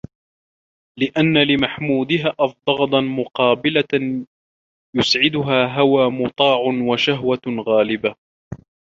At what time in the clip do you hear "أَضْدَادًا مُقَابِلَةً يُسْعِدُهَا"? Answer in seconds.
2.39-5.79